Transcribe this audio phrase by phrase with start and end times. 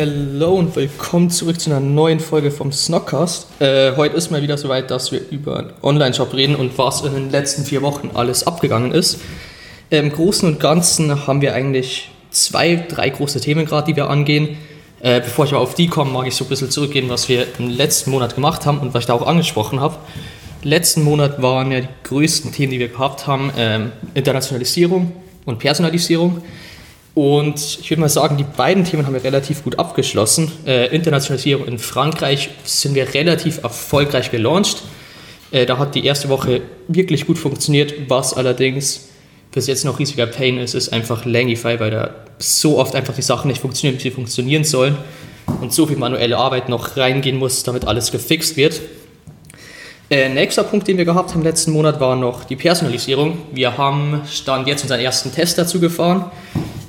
[0.00, 3.60] Hallo und willkommen zurück zu einer neuen Folge vom Snockcast.
[3.60, 7.14] Äh, heute ist mal wieder soweit, dass wir über einen Online-Shop reden und was in
[7.14, 9.18] den letzten vier Wochen alles abgegangen ist.
[9.90, 14.56] Im Großen und Ganzen haben wir eigentlich zwei, drei große Themen gerade, die wir angehen.
[15.00, 17.48] Äh, bevor ich aber auf die komme, mag ich so ein bisschen zurückgehen, was wir
[17.58, 19.96] im letzten Monat gemacht haben und was ich da auch angesprochen habe.
[20.62, 23.80] Letzten Monat waren ja die größten Themen, die wir gehabt haben, äh,
[24.14, 25.10] Internationalisierung
[25.44, 26.40] und Personalisierung.
[27.18, 30.52] Und ich würde mal sagen, die beiden Themen haben wir relativ gut abgeschlossen.
[30.64, 34.84] Äh, Internationalisierung in Frankreich sind wir relativ erfolgreich gelauncht.
[35.50, 39.08] Äh, da hat die erste Woche wirklich gut funktioniert, was allerdings
[39.50, 43.22] bis jetzt noch riesiger Pain ist, ist einfach Langify, weil da so oft einfach die
[43.22, 44.96] Sachen nicht funktionieren, wie sie funktionieren sollen
[45.60, 48.80] und so viel manuelle Arbeit noch reingehen muss, damit alles gefixt wird.
[50.08, 53.38] Äh, nächster Punkt, den wir gehabt haben letzten Monat, war noch die Personalisierung.
[53.52, 56.30] Wir haben Stand jetzt unseren ersten Test dazu gefahren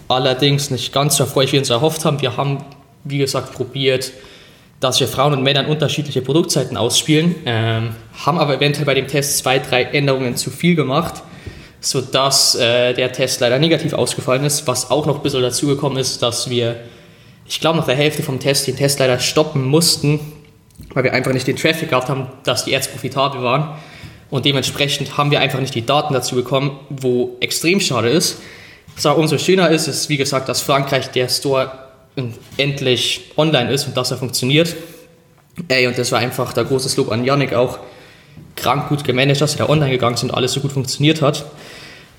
[0.10, 2.22] allerdings nicht ganz so erfreulich, wie wir uns erhofft haben.
[2.22, 2.58] Wir haben,
[3.06, 4.12] wie gesagt, probiert,
[4.80, 7.92] dass wir Frauen und Männern unterschiedliche Produktzeiten ausspielen, ähm,
[8.26, 11.16] haben aber eventuell bei dem Test zwei, drei Änderungen zu viel gemacht,
[11.80, 14.68] sodass äh, der Test leider negativ ausgefallen ist.
[14.68, 16.78] Was auch noch ein bisschen dazugekommen ist, dass wir,
[17.46, 20.20] ich glaube, nach der Hälfte vom Test den Test leider stoppen mussten,
[20.94, 23.78] weil wir einfach nicht den Traffic gehabt haben, dass die Ads profitabel waren.
[24.30, 28.38] Und dementsprechend haben wir einfach nicht die Daten dazu bekommen, wo extrem schade ist.
[29.06, 31.72] Auch umso schöner ist, ist wie gesagt, dass Frankreich der Store
[32.58, 34.76] endlich online ist und dass er funktioniert.
[35.68, 37.80] Ey, und das war einfach der große Lob an Yannick auch.
[38.56, 41.46] Krank gut gemanagt, dass sie da online gegangen sind alles so gut funktioniert hat.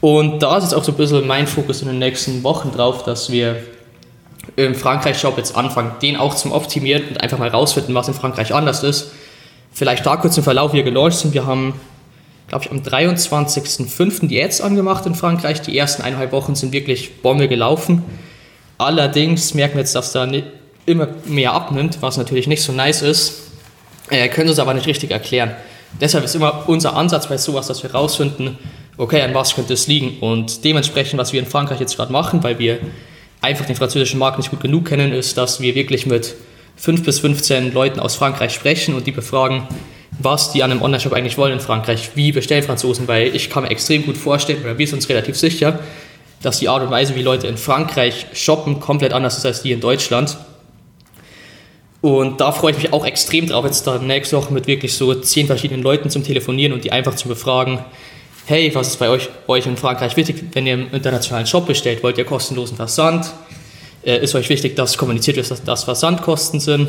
[0.01, 3.05] Und da ist jetzt auch so ein bisschen mein Fokus in den nächsten Wochen drauf,
[3.05, 3.57] dass wir
[4.57, 8.55] im Frankreich-Shop jetzt anfangen, den auch zum Optimieren und einfach mal rausfinden, was in Frankreich
[8.55, 9.13] anders ist.
[9.73, 11.35] Vielleicht da kurz im Verlauf, wie wir gelauncht sind.
[11.35, 11.75] Wir haben
[12.51, 14.27] glaube ich, am 23.05.
[14.27, 15.63] die Ads angemacht in Frankreich.
[15.63, 18.03] Die ersten eineinhalb Wochen sind wirklich Bombe gelaufen.
[18.77, 20.29] Allerdings merken wir jetzt, dass da
[20.85, 23.53] immer mehr abnimmt, was natürlich nicht so nice ist.
[24.11, 25.53] Äh, können uns aber nicht richtig erklären.
[26.01, 28.59] Deshalb ist immer unser Ansatz bei sowas, dass wir rausfinden,
[28.97, 30.19] okay, an was könnte es liegen.
[30.21, 32.79] Und dementsprechend, was wir in Frankreich jetzt gerade machen, weil wir
[33.41, 36.35] einfach den französischen Markt nicht gut genug kennen, ist, dass wir wirklich mit
[36.77, 39.69] 5 bis 15 Leuten aus Frankreich sprechen und die befragen,
[40.23, 43.63] was die an einem Online-Shop eigentlich wollen in Frankreich, wie bestellen Franzosen, weil ich kann
[43.63, 45.79] mir extrem gut vorstellen, oder wir sind uns relativ sicher,
[46.43, 49.73] dass die Art und Weise, wie Leute in Frankreich shoppen, komplett anders ist als die
[49.73, 50.39] in Deutschland.
[52.01, 55.15] Und da freue ich mich auch extrem drauf, jetzt dann nächste Woche mit wirklich so
[55.15, 57.81] zehn verschiedenen Leuten zum Telefonieren und die einfach zu befragen,
[58.47, 62.03] hey, was ist bei euch, euch in Frankreich wichtig, wenn ihr im internationalen Shop bestellt,
[62.03, 63.31] wollt ihr kostenlosen Versand?
[64.03, 66.89] Äh, ist euch wichtig, dass kommuniziert wird, dass das Versandkosten sind?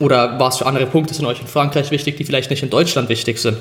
[0.00, 3.08] Oder was für andere Punkte sind euch in Frankreich wichtig, die vielleicht nicht in Deutschland
[3.08, 3.58] wichtig sind?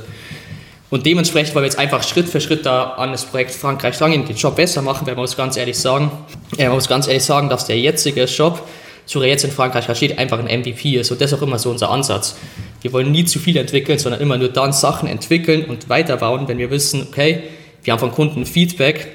[0.89, 4.25] Und dementsprechend wollen wir jetzt einfach Schritt für Schritt da an das Projekt Frankreich rangehen,
[4.25, 6.11] den Job besser machen, weil man muss ganz ehrlich sagen,
[6.57, 8.61] äh, man muss ganz ehrlich sagen, dass der jetzige Job,
[9.05, 11.11] so er jetzt in Frankreich steht, einfach ein MVP ist.
[11.11, 12.35] Und das ist auch immer so unser Ansatz.
[12.81, 16.59] Wir wollen nie zu viel entwickeln, sondern immer nur dann Sachen entwickeln und weiterbauen, wenn
[16.59, 17.41] wir wissen, okay,
[17.83, 19.07] wir haben von Kunden Feedback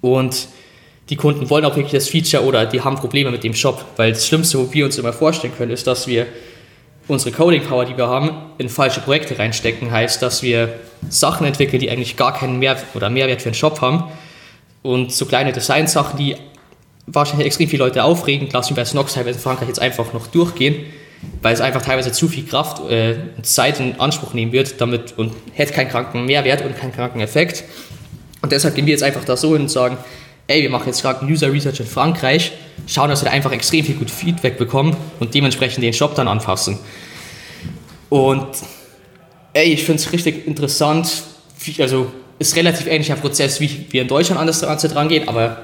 [0.00, 0.46] und
[1.10, 4.12] die Kunden wollen auch wirklich das Feature oder die haben Probleme mit dem Shop, weil
[4.12, 6.26] das Schlimmste, wo wir uns immer vorstellen können, ist, dass wir
[7.08, 9.90] unsere Coding Power, die wir haben, in falsche Projekte reinstecken.
[9.90, 10.74] Heißt, dass wir
[11.08, 14.04] Sachen entwickeln, die eigentlich gar keinen Mehr oder Mehrwert für den Shop haben.
[14.82, 16.36] Und so kleine Design-Sachen, die
[17.06, 20.26] wahrscheinlich extrem viele Leute aufregen, lassen wir bei Snox teilweise in Frankreich jetzt einfach noch
[20.26, 20.84] durchgehen,
[21.40, 25.16] weil es einfach teilweise zu viel Kraft äh, und Zeit in Anspruch nehmen wird damit
[25.16, 27.64] und hätte keinen kranken Mehrwert und keinen kranken Effekt.
[28.42, 29.96] Und deshalb gehen wir jetzt einfach da so hin und sagen,
[30.48, 32.52] ey, wir machen jetzt gerade User Research in Frankreich,
[32.86, 36.26] schauen, dass wir da einfach extrem viel gut Feedback bekommen und dementsprechend den Shop dann
[36.26, 36.78] anfassen.
[38.08, 38.46] Und
[39.52, 41.22] ey, ich finde es richtig interessant,
[41.78, 45.58] also ist relativ ähnlicher Prozess, wie wir in Deutschland an das Ganze dran gehen, aber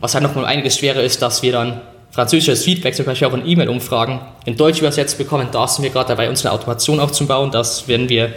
[0.00, 3.34] was halt noch mal einiges schwerer ist, dass wir dann französisches Feedback, zum Beispiel auch
[3.34, 5.48] in E-Mail-Umfragen, in Deutsch übersetzt bekommen.
[5.52, 8.32] Da sind wir gerade dabei, uns eine Automation aufzubauen, dass wenn wir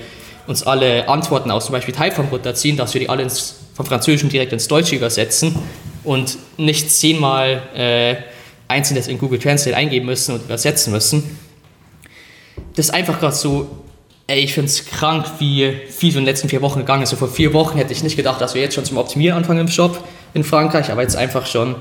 [0.48, 4.30] uns alle Antworten aus zum Beispiel Typeform runterziehen, dass wir die alle ins, vom Französischen
[4.30, 5.56] direkt ins Deutsche übersetzen
[6.04, 8.16] und nicht zehnmal äh,
[8.68, 11.38] Einzelnes in Google Translate eingeben müssen und übersetzen müssen.
[12.76, 13.68] das ist einfach gerade so,
[14.28, 17.10] ey, ich finde es krank, wie viel so in den letzten vier Wochen gegangen ist.
[17.10, 19.60] So vor vier Wochen hätte ich nicht gedacht, dass wir jetzt schon zum Optimieren anfangen
[19.62, 20.04] im Shop
[20.34, 21.76] in Frankreich, aber jetzt einfach schon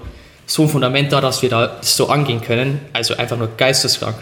[0.46, 2.80] so ein Fundament da, dass wir da so angehen können.
[2.92, 4.16] Also einfach nur geisteskrank.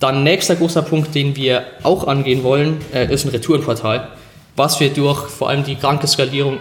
[0.00, 4.08] Dann nächster großer Punkt, den wir auch angehen wollen, äh, ist ein Retourenportal.
[4.56, 6.58] Was wir durch vor allem die kranke Skalierung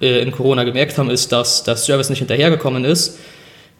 [0.00, 3.18] äh, in Corona gemerkt haben, ist, dass der Service nicht hinterhergekommen ist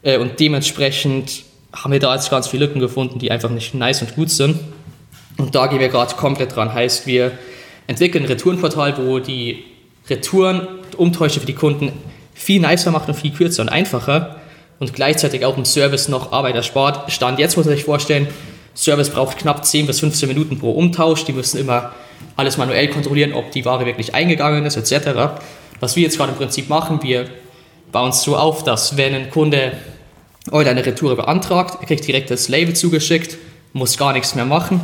[0.03, 4.03] äh, und dementsprechend haben wir da jetzt ganz viele Lücken gefunden, die einfach nicht nice
[4.03, 4.59] und gut sind.
[5.37, 6.73] Und da gehen wir gerade komplett dran.
[6.73, 7.32] Heißt, wir
[7.87, 9.65] entwickeln ein Retourenportal, wo die
[10.09, 10.67] Retouren
[10.97, 11.93] Umtäusche für die Kunden
[12.35, 14.37] viel nicer macht und viel kürzer und einfacher
[14.79, 17.12] und gleichzeitig auch im Service noch Arbeit erspart.
[17.12, 18.29] Stand jetzt muss man sich vorstellen,
[18.75, 21.25] Service braucht knapp 10 bis 15 Minuten pro Umtausch.
[21.25, 21.93] Die müssen immer
[22.37, 25.41] alles manuell kontrollieren, ob die Ware wirklich eingegangen ist, etc.
[25.80, 27.26] Was wir jetzt gerade im Prinzip machen, wir
[27.92, 29.72] bauen es so auf, dass wenn ein Kunde
[30.50, 33.38] heute eine Retour beantragt, er kriegt direkt das Label zugeschickt,
[33.72, 34.80] muss gar nichts mehr machen.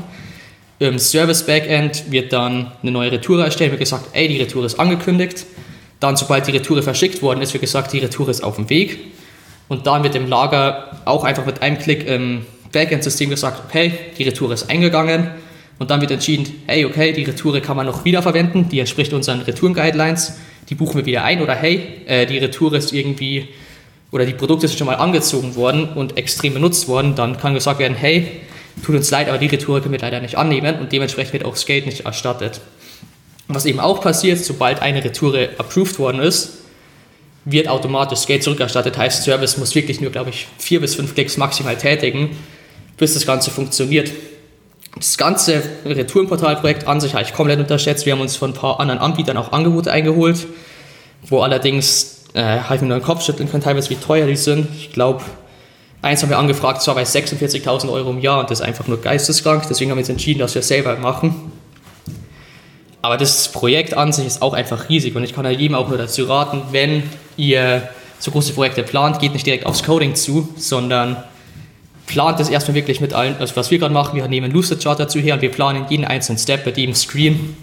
[0.78, 4.78] Im Service Backend wird dann eine neue Retour erstellt, wird gesagt, ey, die Retour ist
[4.78, 5.46] angekündigt.
[5.98, 8.98] Dann, sobald die Retour verschickt worden ist, wird gesagt, die Retour ist auf dem Weg.
[9.68, 14.24] Und dann wird im Lager auch einfach mit einem Klick im Backend-System gesagt, okay, die
[14.24, 15.30] Retour ist eingegangen.
[15.78, 19.40] Und dann wird entschieden, hey, okay, die Retour kann man noch wiederverwenden, die entspricht unseren
[19.40, 20.34] Retouren-Guidelines,
[20.68, 21.42] die buchen wir wieder ein.
[21.42, 23.48] Oder hey, äh, die Retour ist irgendwie,
[24.10, 27.14] oder die Produkte sind schon mal angezogen worden und extrem benutzt worden.
[27.14, 28.40] Dann kann gesagt werden, hey,
[28.84, 31.52] tut uns leid, aber die Retour können wir leider nicht annehmen und dementsprechend wird auch
[31.52, 32.60] das Geld nicht erstattet.
[33.48, 36.58] Was eben auch passiert, sobald eine Retour approved worden ist,
[37.44, 38.96] wird automatisch Geld zurückerstattet.
[38.96, 42.30] Heißt, Service muss wirklich nur, glaube ich, vier bis fünf Klicks maximal tätigen
[42.96, 44.12] bis das Ganze funktioniert.
[44.96, 48.06] Das ganze Retourenportalprojekt an sich habe ich komplett unterschätzt.
[48.06, 50.46] Wir haben uns von ein paar anderen Anbietern auch Angebote eingeholt,
[51.28, 54.36] wo allerdings äh, habe ich mir nur den Kopf schütteln können, teilweise wie teuer die
[54.36, 54.68] sind.
[54.76, 55.22] Ich glaube,
[56.00, 59.00] eins haben wir angefragt, zwar bei 46.000 Euro im Jahr und das ist einfach nur
[59.00, 59.64] geisteskrank.
[59.68, 61.52] Deswegen haben wir uns entschieden, dass wir es selber machen.
[63.02, 65.98] Aber das Projekt an sich ist auch einfach riesig und ich kann jedem auch nur
[65.98, 67.02] dazu raten, wenn
[67.36, 67.88] ihr
[68.18, 71.22] so große Projekte plant, geht nicht direkt aufs Coding zu, sondern
[72.06, 74.98] plant das erstmal wirklich mit allen, also was wir gerade machen, wir nehmen Lucid Chart
[74.98, 77.56] dazu her und wir planen jeden einzelnen Step bei jedem Screen,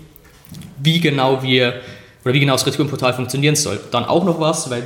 [0.82, 1.82] wie genau wir
[2.24, 3.80] oder wie genau das Retourenportal funktionieren soll.
[3.92, 4.84] Dann auch noch was, weil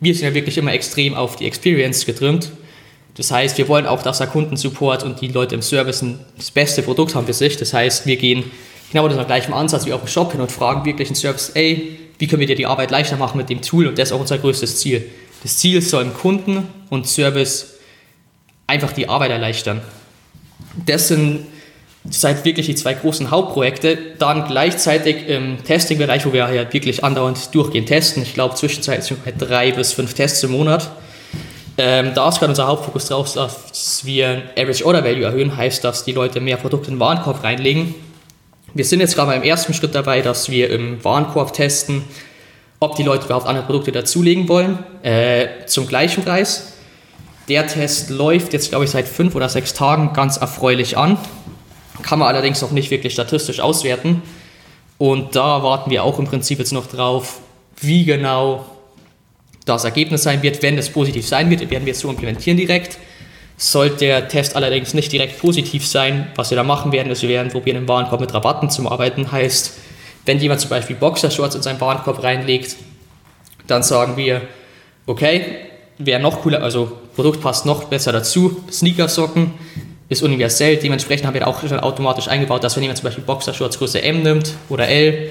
[0.00, 2.50] wir sind ja wirklich immer extrem auf die Experience getrimmt.
[3.16, 6.04] Das heißt, wir wollen auch, dass der Kundensupport und die Leute im Service
[6.36, 7.56] das beste Produkt haben für sich.
[7.56, 8.44] Das heißt, wir gehen
[8.90, 11.50] genau mit dem gleichen Ansatz wie auch im Shop hin und fragen wirklich den Service,
[11.54, 13.86] ey, wie können wir dir die Arbeit leichter machen mit dem Tool?
[13.86, 15.06] Und das ist auch unser größtes Ziel.
[15.42, 17.78] Das Ziel soll im Kunden und Service
[18.70, 19.82] einfach die Arbeit erleichtern.
[20.86, 21.46] Das sind
[22.08, 23.98] seit wirklich die zwei großen Hauptprojekte.
[24.18, 28.22] Dann gleichzeitig im Testing-Bereich, wo wir halt wirklich andauernd durchgehend testen.
[28.22, 30.90] Ich glaube, zwischenzeitlich sind wir drei bis fünf Tests im Monat.
[31.76, 36.04] Ähm, da ist gerade unser Hauptfokus drauf, dass wir Average Order Value erhöhen, heißt, dass
[36.04, 37.94] die Leute mehr Produkte in den Warenkorb reinlegen.
[38.74, 42.04] Wir sind jetzt gerade im ersten Schritt dabei, dass wir im Warenkorb testen,
[42.80, 46.74] ob die Leute überhaupt andere Produkte dazulegen wollen, äh, zum gleichen Preis.
[47.50, 51.18] Der Test läuft jetzt, glaube ich, seit fünf oder sechs Tagen ganz erfreulich an.
[52.00, 54.22] Kann man allerdings noch nicht wirklich statistisch auswerten.
[54.98, 57.40] Und da warten wir auch im Prinzip jetzt noch drauf,
[57.80, 58.66] wie genau
[59.64, 60.62] das Ergebnis sein wird.
[60.62, 62.98] Wenn es positiv sein wird, werden wir es so implementieren direkt.
[63.56, 67.30] Sollte der Test allerdings nicht direkt positiv sein, was wir da machen werden, ist, wir
[67.30, 69.32] werden probieren, im Warenkorb mit Rabatten zu arbeiten.
[69.32, 69.72] Heißt,
[70.24, 72.76] wenn jemand zum Beispiel Boxershorts in seinen Warenkorb reinlegt,
[73.66, 74.42] dann sagen wir,
[75.06, 75.69] okay,
[76.00, 78.60] wäre noch cooler, also Produkt passt noch besser dazu.
[78.70, 79.52] Sneakersocken
[80.08, 83.78] ist universell, dementsprechend haben wir auch schon automatisch eingebaut, dass wenn jemand zum Beispiel Boxershorts
[83.78, 85.30] Größe M nimmt oder L,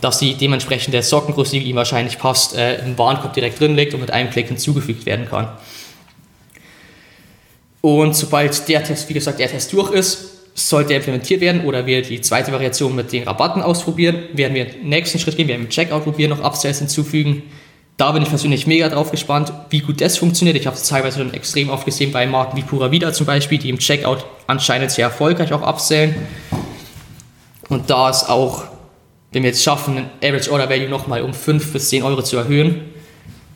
[0.00, 4.00] dass die dementsprechende Sockengröße, die ihm wahrscheinlich passt, äh, im Warenkorb direkt drin liegt und
[4.00, 5.48] mit einem Klick hinzugefügt werden kann.
[7.80, 11.86] Und sobald der Test, wie gesagt, der Test durch ist, sollte er implementiert werden oder
[11.86, 15.54] wir die zweite Variation mit den Rabatten ausprobieren, werden wir den nächsten Schritt gehen, wir
[15.54, 17.44] werden im Checkout probieren, noch Upsells hinzufügen,
[17.98, 20.56] da bin ich persönlich mega drauf gespannt, wie gut das funktioniert.
[20.56, 23.58] Ich habe es teilweise schon extrem oft gesehen bei Marken wie Pura Vida zum Beispiel,
[23.58, 26.14] die im Checkout anscheinend sehr erfolgreich auch absellen.
[27.68, 28.62] Und da ist auch,
[29.32, 32.36] wenn wir jetzt schaffen, ein Average Order Value nochmal um 5 bis 10 Euro zu
[32.36, 32.82] erhöhen,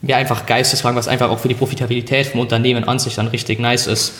[0.01, 3.59] wäre einfach geisteskrank, was einfach auch für die Profitabilität vom Unternehmen an sich dann richtig
[3.59, 4.11] nice ist.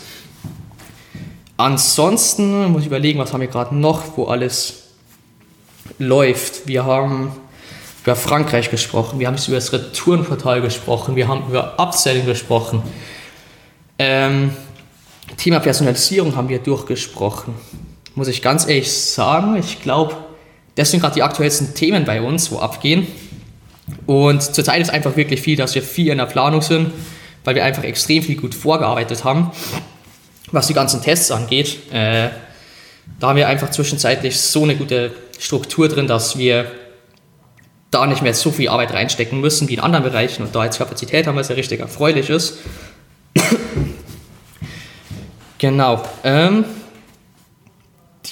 [1.57, 4.83] Ansonsten muss ich überlegen, was haben wir gerade noch, wo alles
[5.99, 6.65] läuft.
[6.65, 7.33] Wir haben
[8.03, 12.83] über Frankreich gesprochen, wir haben über das Retourenportal gesprochen, wir haben über Upselling gesprochen.
[13.97, 14.51] Ähm,
[15.37, 17.55] Thema Personalisierung haben wir durchgesprochen.
[18.15, 20.15] Muss ich ganz ehrlich sagen, ich glaube,
[20.75, 23.07] das sind gerade die aktuellsten Themen bei uns, wo abgehen.
[24.05, 26.91] Und zurzeit ist einfach wirklich viel, dass wir viel in der Planung sind,
[27.43, 29.51] weil wir einfach extrem viel gut vorgearbeitet haben,
[30.51, 31.91] was die ganzen Tests angeht.
[31.91, 32.29] Äh,
[33.19, 36.71] Da haben wir einfach zwischenzeitlich so eine gute Struktur drin, dass wir
[37.93, 40.77] da nicht mehr so viel Arbeit reinstecken müssen wie in anderen Bereichen und da jetzt
[40.77, 42.57] Kapazität haben, was ja richtig erfreulich ist.
[45.57, 46.03] genau.
[46.23, 46.65] Ähm,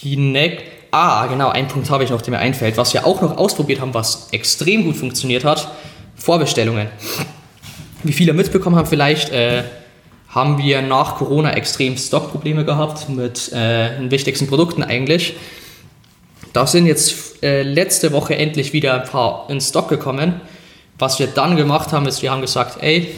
[0.02, 0.64] die Neck.
[0.92, 2.76] Ah, genau, ein Punkt habe ich noch, der mir einfällt.
[2.78, 5.72] Was wir auch noch ausprobiert haben, was extrem gut funktioniert hat:
[6.16, 6.88] Vorbestellungen.
[8.04, 9.64] Wie viele mitbekommen haben, vielleicht äh,
[10.28, 15.36] haben wir nach Corona extrem Stockprobleme gehabt mit äh, den wichtigsten Produkten eigentlich.
[16.54, 20.42] Da sind jetzt äh, letzte Woche endlich wieder ein paar in Stock gekommen.
[21.00, 23.16] Was wir dann gemacht haben, ist, wir haben gesagt, ey,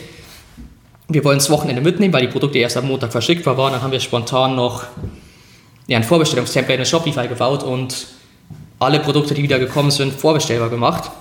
[1.07, 3.73] wir wollen das Wochenende mitnehmen, weil die Produkte erst am Montag verschickbar waren.
[3.73, 4.83] Dann haben wir spontan noch
[5.87, 8.07] ja, ein Vorbestellungstemplate in Shopify gebaut und
[8.79, 11.11] alle Produkte, die wieder gekommen sind, vorbestellbar gemacht.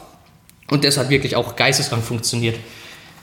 [0.70, 2.56] Und das hat wirklich auch geisteskrank funktioniert.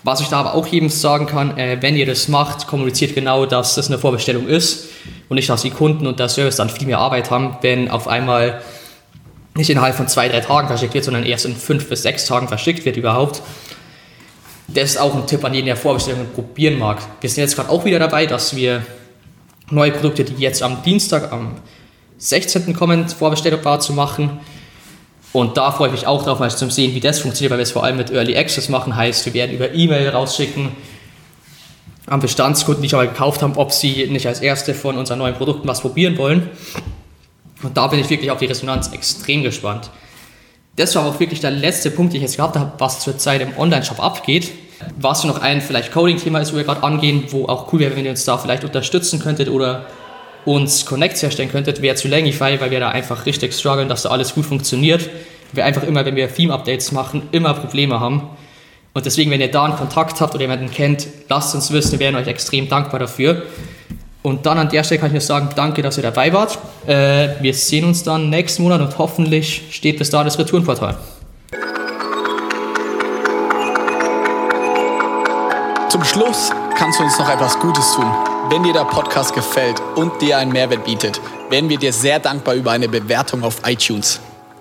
[0.03, 3.45] Was ich da aber auch jedem sagen kann, äh, wenn ihr das macht, kommuniziert genau,
[3.45, 4.87] dass das eine Vorbestellung ist
[5.27, 8.07] und nicht, dass die Kunden und der Service dann viel mehr Arbeit haben, wenn auf
[8.07, 8.61] einmal
[9.59, 12.47] nicht innerhalb von zwei, drei Tagen verschickt wird, sondern erst in fünf bis sechs Tagen
[12.47, 13.41] verschickt wird überhaupt.
[14.67, 16.99] Das ist auch ein Tipp an jeden, der Vorbestellungen probieren mag.
[17.21, 18.83] Wir sind jetzt gerade auch wieder dabei, dass wir
[19.69, 21.55] neue Produkte, die jetzt am Dienstag, am
[22.17, 22.73] 16.
[22.73, 24.39] kommen, vorbestellbar zu machen.
[25.31, 27.63] Und da freue ich mich auch drauf, mal zu sehen, wie das funktioniert, weil wir
[27.63, 28.95] es vor allem mit Early Access machen.
[28.95, 30.69] Heißt, wir werden über E-Mail rausschicken
[32.07, 35.35] an Bestandskunden, die schon mal gekauft haben, ob sie nicht als erste von unseren neuen
[35.35, 36.49] Produkten was probieren wollen.
[37.61, 39.89] Und da bin ich wirklich auf die Resonanz extrem gespannt.
[40.75, 43.57] Das war auch wirklich der letzte Punkt, den ich jetzt gehabt habe, was zurzeit im
[43.57, 44.51] Online-Shop abgeht.
[44.97, 48.05] Was noch ein vielleicht Coding-Thema ist, wo wir gerade angehen, wo auch cool wäre, wenn
[48.05, 49.87] ihr uns da vielleicht unterstützen könntet oder
[50.45, 54.09] uns Connects herstellen könntet, wäre zu Langify, weil wir da einfach richtig strugglen, dass da
[54.09, 55.09] alles gut funktioniert.
[55.51, 58.29] Wir einfach immer, wenn wir Theme-Updates machen, immer Probleme haben.
[58.93, 61.99] Und deswegen, wenn ihr da einen Kontakt habt oder jemanden kennt, lasst uns wissen, wir
[61.99, 63.43] wären euch extrem dankbar dafür.
[64.21, 66.57] Und dann an der Stelle kann ich nur sagen, danke, dass ihr dabei wart.
[66.85, 70.97] Äh, wir sehen uns dann nächsten Monat und hoffentlich steht bis da das Retourenportal.
[75.89, 78.05] Zum Schluss kannst du uns noch etwas Gutes tun.
[78.49, 82.55] Wenn dir der Podcast gefällt und dir einen Mehrwert bietet, wären wir dir sehr dankbar
[82.55, 84.19] über eine Bewertung auf iTunes.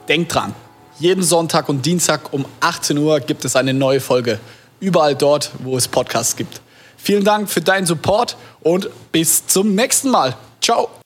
[0.09, 0.55] Denk dran,
[1.01, 4.39] jeden Sonntag und Dienstag um 18 Uhr gibt es eine neue Folge.
[4.81, 6.61] Überall dort, wo es Podcasts gibt.
[6.99, 10.37] Vielen Dank für deinen Support und bis zum nächsten Mal.
[10.61, 10.98] Ciao.